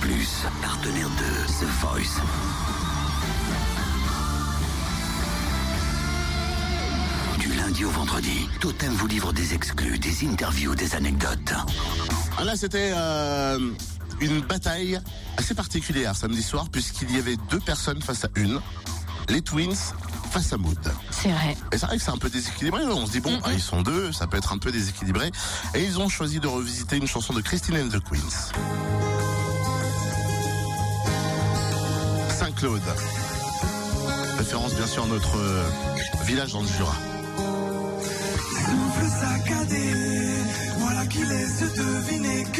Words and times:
Plus, 0.00 0.44
partenaire 0.62 1.08
de 1.08 1.46
The 1.46 1.68
Voice. 1.80 2.20
Du 7.38 7.52
lundi 7.52 7.84
au 7.84 7.90
vendredi, 7.90 8.48
Totem 8.60 8.92
vous 8.92 9.06
livre 9.06 9.32
des 9.32 9.54
exclus, 9.54 9.98
des 9.98 10.26
interviews, 10.26 10.74
des 10.74 10.94
anecdotes. 10.94 11.52
Ah, 12.38 12.44
Là, 12.44 12.56
c'était 12.56 12.92
euh, 12.94 13.58
une 14.20 14.40
bataille 14.40 15.00
assez 15.36 15.54
particulière 15.54 16.16
samedi 16.16 16.42
soir, 16.42 16.68
puisqu'il 16.70 17.14
y 17.14 17.18
avait 17.18 17.36
deux 17.50 17.60
personnes 17.60 18.00
face 18.00 18.24
à 18.24 18.28
une. 18.36 18.60
Les 19.28 19.42
Twins 19.42 19.76
face 20.30 20.52
à 20.52 20.56
Mood. 20.56 20.78
C'est 21.10 21.30
vrai. 21.30 21.56
Et 21.72 21.78
c'est 21.78 21.86
vrai 21.86 21.98
que 21.98 22.02
c'est 22.02 22.10
un 22.10 22.18
peu 22.18 22.30
déséquilibré. 22.30 22.84
On 22.86 23.06
se 23.06 23.12
dit, 23.12 23.20
bon, 23.20 23.38
ah, 23.44 23.52
ils 23.52 23.60
sont 23.60 23.82
deux, 23.82 24.12
ça 24.12 24.26
peut 24.26 24.38
être 24.38 24.52
un 24.52 24.58
peu 24.58 24.72
déséquilibré. 24.72 25.30
Et 25.74 25.84
ils 25.84 25.98
ont 25.98 26.08
choisi 26.08 26.40
de 26.40 26.46
revisiter 26.46 26.96
une 26.96 27.06
chanson 27.06 27.32
de 27.32 27.40
Christine 27.40 27.76
and 27.76 27.88
the 27.88 28.00
Queens. 28.02 28.52
Saint-Claude. 32.60 32.82
Référence 34.36 34.74
bien 34.74 34.86
sûr 34.86 35.04
à 35.04 35.06
notre 35.06 35.38
euh, 35.38 35.64
village 36.24 36.52
dans 36.52 36.60
le 36.60 36.68
Jura. 36.68 36.94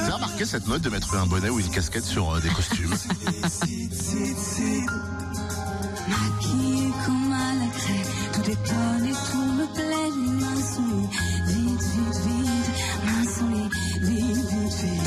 Avez 0.00 0.12
remarqué 0.12 0.44
cette 0.44 0.68
mode 0.68 0.82
de 0.82 0.90
mettre 0.90 1.16
un 1.16 1.26
bonnet 1.26 1.48
ou 1.48 1.58
une 1.58 1.70
casquette 1.70 2.04
sur 2.04 2.32
euh, 2.32 2.40
des 2.40 2.48
costumes 2.50 2.94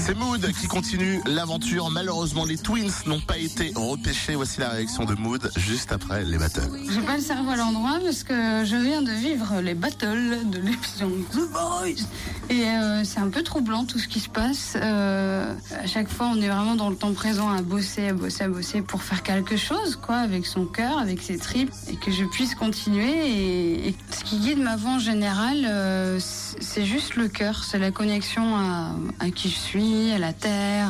C'est 0.00 0.16
Mood 0.16 0.50
qui 0.52 0.66
continue 0.66 1.20
l'aventure. 1.26 1.90
Malheureusement, 1.90 2.46
les 2.46 2.56
Twins 2.56 2.90
n'ont 3.04 3.20
pas 3.20 3.36
été 3.36 3.70
repêchés. 3.76 4.34
Voici 4.34 4.58
la 4.58 4.70
réaction 4.70 5.04
de 5.04 5.14
Mood 5.14 5.50
juste 5.58 5.92
après 5.92 6.24
les 6.24 6.38
battles. 6.38 6.70
J'ai 6.90 7.02
pas 7.02 7.16
le 7.16 7.22
cerveau 7.22 7.50
à 7.50 7.56
l'endroit 7.56 7.98
parce 8.02 8.24
que 8.24 8.64
je 8.64 8.76
viens 8.76 9.02
de 9.02 9.12
vivre 9.12 9.60
les 9.60 9.74
battles 9.74 10.48
de 10.50 10.58
l'émission 10.58 11.10
The 11.32 11.40
Voice. 11.52 12.06
Et 12.48 12.64
euh, 12.64 13.04
c'est 13.04 13.20
un 13.20 13.28
peu 13.28 13.42
troublant 13.42 13.84
tout 13.84 13.98
ce 13.98 14.08
qui 14.08 14.20
se 14.20 14.30
passe. 14.30 14.72
Euh, 14.74 15.54
à 15.78 15.86
chaque 15.86 16.08
fois, 16.08 16.30
on 16.34 16.40
est 16.40 16.48
vraiment 16.48 16.76
dans 16.76 16.88
le 16.88 16.96
temps 16.96 17.12
présent 17.12 17.50
à 17.50 17.60
bosser, 17.60 18.08
à 18.08 18.12
bosser, 18.14 18.44
à 18.44 18.48
bosser 18.48 18.80
pour 18.80 19.02
faire 19.02 19.22
quelque 19.22 19.56
chose, 19.56 19.96
quoi, 19.96 20.16
avec 20.16 20.46
son 20.46 20.64
cœur, 20.64 20.98
avec 20.98 21.22
ses 21.22 21.36
tripes, 21.36 21.72
et 21.88 21.96
que 21.96 22.10
je 22.10 22.24
puisse 22.24 22.54
continuer. 22.54 23.86
Et, 23.86 23.94
ce 24.10 24.24
qui 24.24 24.38
guide 24.38 24.58
ma 24.58 24.76
voix 24.76 24.92
en 24.92 24.98
général, 24.98 25.64
euh, 25.64 26.18
c'est 26.20 26.84
juste 26.84 27.16
le 27.16 27.28
cœur, 27.28 27.64
c'est 27.64 27.78
la 27.78 27.90
connexion 27.90 28.56
à 28.56 29.30
qui 29.30 29.48
je 29.48 29.58
suis, 29.58 29.99
à 30.12 30.18
la 30.18 30.32
terre, 30.32 30.88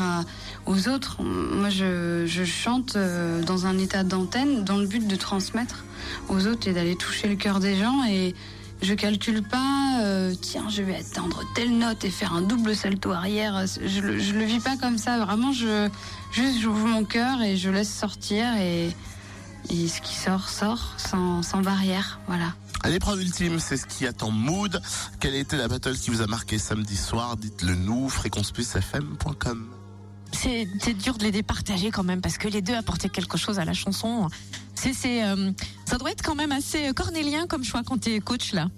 aux 0.66 0.88
autres. 0.88 1.22
Moi, 1.22 1.68
je, 1.70 2.24
chante 2.44 2.96
euh, 2.96 3.42
dans 3.42 3.66
un 3.66 3.76
état 3.78 4.04
d'antenne 4.04 4.64
dans 4.64 4.78
le 4.78 4.86
but 4.86 5.06
de 5.06 5.16
transmettre 5.16 5.84
aux 6.28 6.46
autres 6.46 6.68
et 6.68 6.72
d'aller 6.72 6.96
toucher 6.96 7.28
le 7.28 7.36
cœur 7.36 7.60
des 7.60 7.76
gens. 7.76 8.04
Et 8.08 8.34
je 8.82 8.94
calcule 8.94 9.42
pas, 9.42 10.00
euh, 10.02 10.32
tiens, 10.40 10.68
je 10.70 10.82
vais 10.82 10.96
atteindre 10.96 11.42
telle 11.54 11.76
note 11.76 12.04
et 12.04 12.10
faire 12.10 12.32
un 12.32 12.42
double 12.42 12.74
salto 12.74 13.10
arrière. 13.10 13.64
Je, 13.84 14.00
le- 14.00 14.18
je 14.18 14.32
le 14.32 14.44
vis 14.44 14.60
pas 14.60 14.76
comme 14.76 14.96
ça. 14.98 15.18
Vraiment, 15.24 15.52
je 15.52 15.88
juste 16.32 16.60
j'ouvre 16.60 16.86
mon 16.86 17.04
cœur 17.04 17.42
et 17.42 17.56
je 17.56 17.68
laisse 17.70 17.92
sortir 17.92 18.46
et, 18.58 18.90
et 19.70 19.88
ce 19.88 20.00
qui 20.00 20.14
sort 20.14 20.48
sort 20.48 20.94
sans, 20.96 21.42
sans 21.42 21.60
barrière. 21.60 22.20
Voilà. 22.26 22.54
L'épreuve 22.88 23.20
ultime, 23.20 23.60
c'est 23.60 23.76
ce 23.76 23.86
qui 23.86 24.06
attend 24.06 24.30
Mood. 24.30 24.80
Quelle 25.20 25.34
a 25.34 25.38
été 25.38 25.56
la 25.56 25.68
battle 25.68 25.96
qui 25.96 26.10
vous 26.10 26.22
a 26.22 26.26
marqué 26.26 26.58
samedi 26.58 26.96
soir? 26.96 27.36
Dites-le 27.36 27.74
nous, 27.74 28.08
fréquenceplusfm.com. 28.08 29.68
C'est 30.32 30.68
c'est 30.80 30.94
dur 30.94 31.18
de 31.18 31.24
les 31.24 31.32
départager 31.32 31.90
quand 31.90 32.04
même 32.04 32.20
parce 32.20 32.38
que 32.38 32.48
les 32.48 32.62
deux 32.62 32.74
apportaient 32.74 33.08
quelque 33.08 33.36
chose 33.36 33.58
à 33.58 33.64
la 33.64 33.74
chanson. 33.74 34.28
C'est 34.74 34.94
c'est 34.94 35.24
euh, 35.24 35.50
ça 35.84 35.98
doit 35.98 36.10
être 36.10 36.22
quand 36.22 36.34
même 36.36 36.52
assez 36.52 36.92
cornélien 36.94 37.46
comme 37.46 37.64
choix 37.64 37.82
quand 37.84 37.98
t'es 37.98 38.20
coach 38.20 38.52
là. 38.52 38.68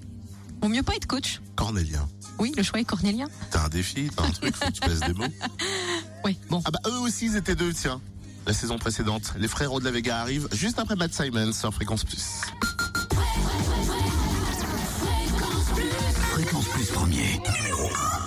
Vaut 0.63 0.69
mieux 0.69 0.83
pas 0.83 0.95
être 0.95 1.07
coach. 1.07 1.41
Cornélien. 1.55 2.09
Oui, 2.39 2.53
le 2.57 2.63
choix 2.63 2.81
est 2.81 2.85
cornélien. 2.85 3.29
T'as 3.51 3.67
un 3.67 3.69
défi, 3.69 4.11
t'as 4.17 4.25
un 4.25 4.31
truc, 4.31 4.57
faut 4.57 4.67
que 4.67 4.73
tu 4.73 4.81
places 4.83 5.01
des 5.01 5.13
mots. 5.13 5.25
Oui, 6.25 6.39
bon. 6.49 6.63
Ah 6.65 6.71
bah 6.71 6.81
eux 6.87 7.01
aussi, 7.01 7.27
ils 7.27 7.37
étaient 7.37 7.55
deux, 7.55 7.73
tiens. 7.73 8.01
La 8.47 8.53
saison 8.53 8.79
précédente. 8.79 9.35
Les 9.39 9.47
frérots 9.49 9.79
de 9.79 9.85
la 9.85 9.91
Vega 9.93 10.19
arrivent 10.21 10.49
juste 10.53 10.79
après 10.79 10.97
Matt 10.97 11.15
Simon 11.15 11.53
sur 11.53 11.73
Fréquence 11.73 12.05
Plus. 12.05 12.41
Plus 16.75 16.91
premier, 16.91 17.39
numéro 17.39 17.85
1. 17.85 18.22